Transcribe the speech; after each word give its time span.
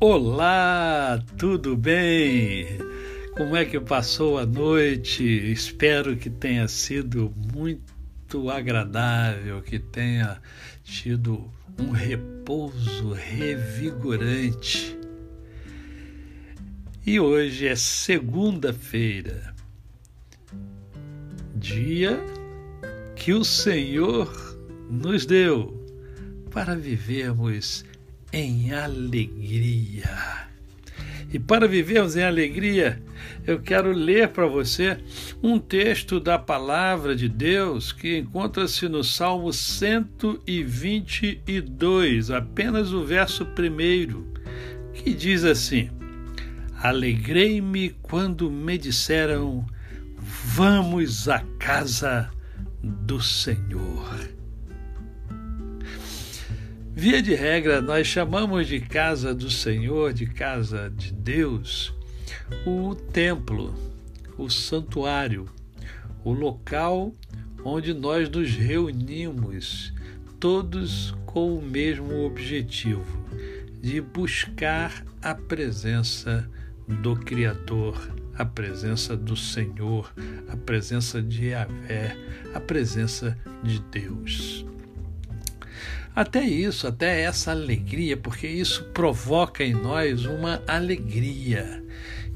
Olá, 0.00 1.20
tudo 1.36 1.76
bem? 1.76 2.68
Como 3.36 3.56
é 3.56 3.64
que 3.64 3.80
passou 3.80 4.38
a 4.38 4.46
noite? 4.46 5.24
Espero 5.50 6.16
que 6.16 6.30
tenha 6.30 6.68
sido 6.68 7.34
muito 7.52 8.48
agradável, 8.48 9.60
que 9.60 9.80
tenha 9.80 10.40
tido 10.84 11.52
um 11.76 11.90
repouso 11.90 13.12
revigorante. 13.12 14.96
E 17.04 17.18
hoje 17.18 17.66
é 17.66 17.74
segunda-feira, 17.74 19.52
dia 21.56 22.20
que 23.16 23.32
o 23.32 23.44
Senhor 23.44 24.32
nos 24.88 25.26
deu 25.26 25.84
para 26.52 26.76
vivermos 26.76 27.84
em 28.32 28.72
alegria. 28.72 30.48
E 31.32 31.38
para 31.38 31.68
vivermos 31.68 32.16
em 32.16 32.22
alegria, 32.22 33.00
eu 33.46 33.60
quero 33.60 33.92
ler 33.92 34.28
para 34.28 34.46
você 34.46 34.96
um 35.42 35.58
texto 35.58 36.18
da 36.18 36.38
palavra 36.38 37.14
de 37.14 37.28
Deus 37.28 37.92
que 37.92 38.16
encontra-se 38.16 38.88
no 38.88 39.04
Salmo 39.04 39.52
122, 39.52 42.30
apenas 42.30 42.90
o 42.92 43.04
verso 43.04 43.44
primeiro, 43.44 44.26
que 44.94 45.12
diz 45.12 45.44
assim: 45.44 45.90
Alegrei-me 46.80 47.90
quando 48.00 48.50
me 48.50 48.78
disseram, 48.78 49.66
vamos 50.16 51.28
à 51.28 51.40
casa 51.58 52.30
do 52.82 53.20
Senhor. 53.20 54.37
Via 56.98 57.22
de 57.22 57.32
regra, 57.32 57.80
nós 57.80 58.08
chamamos 58.08 58.66
de 58.66 58.80
casa 58.80 59.32
do 59.32 59.48
Senhor, 59.48 60.12
de 60.12 60.26
casa 60.26 60.90
de 60.90 61.12
Deus, 61.12 61.94
o 62.66 62.92
templo, 62.92 63.72
o 64.36 64.50
santuário, 64.50 65.46
o 66.24 66.32
local 66.32 67.14
onde 67.64 67.94
nós 67.94 68.28
nos 68.28 68.50
reunimos, 68.50 69.94
todos 70.40 71.14
com 71.24 71.54
o 71.54 71.62
mesmo 71.62 72.24
objetivo, 72.24 73.24
de 73.80 74.00
buscar 74.00 75.04
a 75.22 75.36
presença 75.36 76.50
do 76.88 77.14
Criador, 77.14 78.10
a 78.34 78.44
presença 78.44 79.16
do 79.16 79.36
Senhor, 79.36 80.12
a 80.48 80.56
presença 80.56 81.22
de 81.22 81.50
Yahvé, 81.50 82.16
a 82.52 82.58
presença 82.58 83.38
de 83.62 83.78
Deus. 83.82 84.67
Até 86.18 86.40
isso, 86.40 86.88
até 86.88 87.20
essa 87.20 87.52
alegria, 87.52 88.16
porque 88.16 88.48
isso 88.48 88.82
provoca 88.86 89.62
em 89.62 89.72
nós 89.72 90.24
uma 90.24 90.60
alegria. 90.66 91.80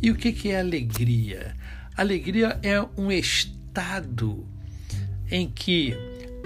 E 0.00 0.08
o 0.08 0.14
que 0.14 0.52
é 0.52 0.60
alegria? 0.60 1.56
Alegria 1.96 2.60
é 2.62 2.80
um 2.96 3.10
estado 3.10 4.46
em 5.28 5.50
que 5.50 5.96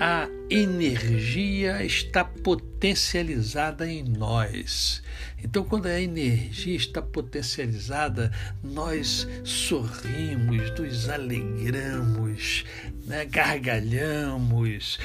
a 0.01 0.27
energia 0.49 1.85
está 1.85 2.25
potencializada 2.25 3.87
em 3.87 4.03
nós. 4.03 5.03
Então, 5.45 5.63
quando 5.63 5.87
a 5.87 6.01
energia 6.01 6.77
está 6.77 7.03
potencializada, 7.03 8.33
nós 8.65 9.29
sorrimos, 9.45 10.71
nos 10.79 11.09
alegramos, 11.11 12.65
né? 13.07 13.25
gargalhamos. 13.25 14.99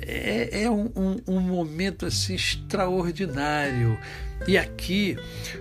É, 0.00 0.62
é 0.62 0.70
um, 0.70 0.90
um, 0.96 1.16
um 1.26 1.40
momento 1.40 2.06
assim 2.06 2.34
extraordinário. 2.34 3.98
E 4.46 4.58
aqui 4.58 5.16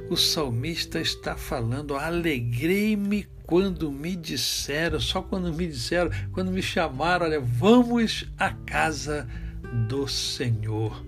o 0.09 0.17
salmista 0.17 0.99
está 0.99 1.35
falando: 1.35 1.95
alegrei-me 1.95 3.27
quando 3.43 3.91
me 3.91 4.15
disseram, 4.15 4.99
só 4.99 5.21
quando 5.21 5.53
me 5.53 5.67
disseram, 5.67 6.09
quando 6.31 6.51
me 6.51 6.61
chamaram, 6.61 7.27
olha, 7.27 7.39
vamos 7.39 8.25
à 8.37 8.51
casa 8.51 9.27
do 9.87 10.07
Senhor. 10.07 11.05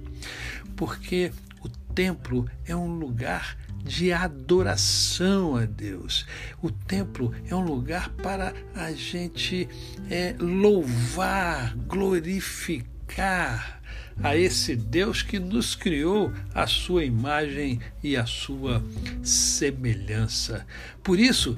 Porque 0.75 1.31
o 1.61 1.69
templo 1.93 2.47
é 2.65 2.75
um 2.75 2.93
lugar 2.99 3.57
de 3.83 4.11
adoração 4.11 5.55
a 5.55 5.65
Deus. 5.65 6.25
O 6.61 6.69
templo 6.69 7.33
é 7.49 7.55
um 7.55 7.63
lugar 7.63 8.09
para 8.09 8.53
a 8.75 8.91
gente 8.91 9.67
é, 10.09 10.35
louvar, 10.39 11.75
glorificar 11.87 13.77
a 14.21 14.35
esse 14.35 14.75
Deus 14.75 15.21
que 15.21 15.39
nos 15.39 15.75
criou 15.75 16.31
a 16.53 16.65
sua 16.65 17.05
imagem 17.05 17.79
e 18.03 18.15
a 18.17 18.25
sua 18.25 18.83
semelhança. 19.21 20.65
Por 21.03 21.19
isso, 21.19 21.57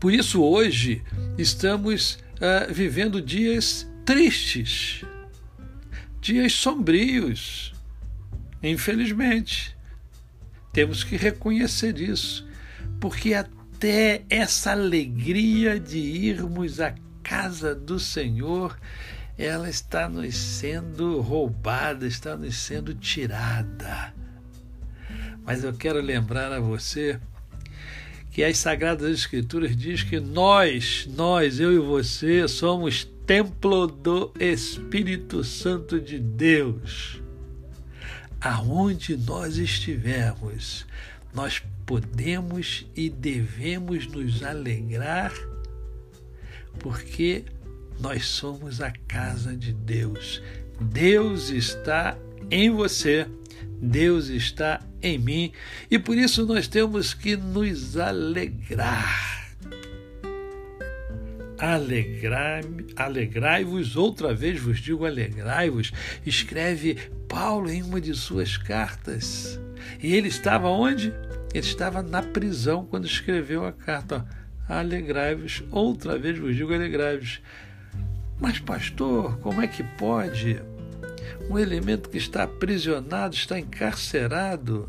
por 0.00 0.12
isso 0.12 0.42
hoje 0.42 1.02
estamos 1.36 2.14
uh, 2.36 2.72
vivendo 2.72 3.20
dias 3.20 3.86
tristes, 4.04 5.04
dias 6.20 6.52
sombrios, 6.54 7.72
infelizmente. 8.62 9.76
Temos 10.72 11.04
que 11.04 11.16
reconhecer 11.16 11.98
isso, 11.98 12.46
porque 12.98 13.34
até 13.34 14.24
essa 14.30 14.72
alegria 14.72 15.78
de 15.78 15.98
irmos 15.98 16.80
à 16.80 16.94
casa 17.22 17.74
do 17.74 17.98
Senhor, 17.98 18.78
ela 19.36 19.68
está 19.68 20.08
nos 20.08 20.36
sendo 20.36 21.20
roubada, 21.20 22.06
está 22.06 22.36
nos 22.36 22.56
sendo 22.56 22.94
tirada. 22.94 24.14
Mas 25.44 25.64
eu 25.64 25.72
quero 25.72 26.00
lembrar 26.00 26.52
a 26.52 26.60
você 26.60 27.20
que 28.30 28.42
as 28.42 28.56
Sagradas 28.56 29.10
Escrituras 29.10 29.76
diz 29.76 30.02
que 30.02 30.18
nós, 30.18 31.06
nós, 31.14 31.60
eu 31.60 31.72
e 31.72 31.78
você, 31.78 32.48
somos 32.48 33.04
templo 33.26 33.86
do 33.86 34.32
Espírito 34.40 35.44
Santo 35.44 36.00
de 36.00 36.18
Deus. 36.18 37.21
Aonde 38.42 39.16
nós 39.16 39.56
estivermos, 39.56 40.84
nós 41.32 41.62
podemos 41.86 42.86
e 42.96 43.08
devemos 43.08 44.06
nos 44.06 44.42
alegrar, 44.42 45.32
porque 46.78 47.44
nós 48.00 48.26
somos 48.26 48.80
a 48.80 48.90
casa 48.90 49.56
de 49.56 49.72
Deus. 49.72 50.42
Deus 50.80 51.50
está 51.50 52.18
em 52.50 52.70
você 52.70 53.26
Deus 53.82 54.28
está 54.28 54.80
em 55.02 55.18
mim 55.18 55.52
e 55.90 55.98
por 55.98 56.16
isso 56.16 56.46
nós 56.46 56.68
temos 56.68 57.12
que 57.12 57.36
nos 57.36 57.96
alegrar. 57.96 59.42
Alegrai-vos, 61.58 62.92
alegrai 62.94 63.66
outra 63.96 64.32
vez 64.32 64.60
vos 64.60 64.78
digo 64.78 65.04
alegrai-vos, 65.04 65.92
escreve 66.24 66.96
Paulo 67.32 67.68
em 67.70 67.82
uma 67.82 68.00
de 68.00 68.14
suas 68.14 68.56
cartas. 68.56 69.58
E 70.00 70.14
ele 70.14 70.28
estava 70.28 70.68
onde? 70.68 71.12
Ele 71.54 71.66
estava 71.66 72.02
na 72.02 72.22
prisão 72.22 72.84
quando 72.84 73.06
escreveu 73.06 73.66
a 73.66 73.72
carta. 73.72 74.24
Alegrai-vos, 74.68 75.64
outra 75.70 76.16
vez 76.16 76.38
vos 76.38 76.54
digo 76.54 76.72
alegrai-vos. 76.72 77.40
Mas, 78.38 78.58
pastor, 78.58 79.38
como 79.38 79.60
é 79.60 79.66
que 79.66 79.82
pode? 79.82 80.60
um 81.48 81.58
elemento 81.58 82.08
que 82.08 82.18
está 82.18 82.44
aprisionado, 82.44 83.34
está 83.34 83.58
encarcerado. 83.58 84.88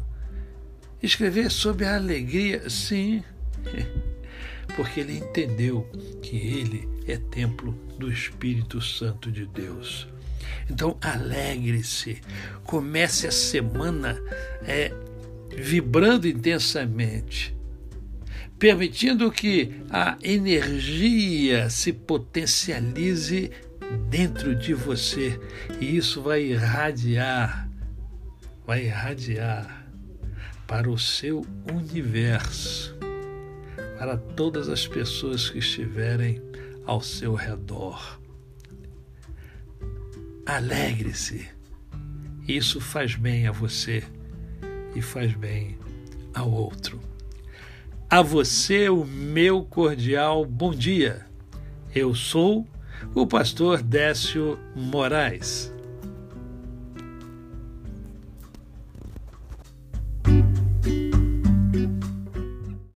Escrever 1.02 1.52
sobre 1.52 1.86
a 1.86 1.96
alegria, 1.96 2.70
sim, 2.70 3.24
porque 4.76 5.02
ele 5.02 5.18
entendeu 5.18 5.90
que 6.22 6.38
ele 6.38 6.88
é 7.06 7.18
templo 7.18 7.74
do 7.98 8.12
Espírito 8.12 8.82
Santo 8.82 9.32
de 9.32 9.46
Deus. 9.46 10.08
Então, 10.70 10.98
alegre-se, 11.02 12.22
comece 12.64 13.28
a 13.28 13.32
semana 13.32 14.20
é, 14.64 14.92
vibrando 15.56 16.28
intensamente, 16.28 17.56
permitindo 18.58 19.32
que 19.32 19.82
a 19.90 20.18
energia 20.22 21.70
se 21.70 21.94
potencialize 21.94 23.52
dentro 24.10 24.56
de 24.56 24.74
você 24.74 25.40
e 25.80 25.98
isso 25.98 26.22
vai 26.22 26.44
irradiar, 26.44 27.70
vai 28.66 28.86
irradiar 28.86 29.86
para 30.68 30.90
o 30.90 30.98
seu 30.98 31.46
universo, 31.72 32.98
para 33.98 34.18
todas 34.18 34.70
as 34.70 34.88
pessoas 34.88 35.50
que 35.50 35.60
estiverem 35.60 36.42
ao 36.86 37.02
seu 37.02 37.34
redor. 37.36 38.23
Alegre-se. 40.54 41.50
Isso 42.48 42.80
faz 42.80 43.16
bem 43.16 43.48
a 43.48 43.52
você 43.52 44.04
e 44.96 45.02
faz 45.02 45.34
bem 45.34 45.80
ao 46.32 46.52
outro. 46.52 47.00
A 48.08 48.22
você, 48.22 48.88
o 48.88 49.04
meu 49.04 49.64
cordial 49.64 50.46
bom 50.46 50.70
dia. 50.70 51.26
Eu 51.96 52.14
sou 52.14 52.68
o 53.16 53.26
pastor 53.26 53.82
Décio 53.82 54.60
Moraes. 54.76 55.74